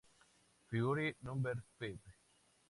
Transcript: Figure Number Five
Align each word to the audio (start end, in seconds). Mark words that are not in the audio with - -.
Figure 0.67 1.13
Number 1.21 1.61
Five 1.77 1.99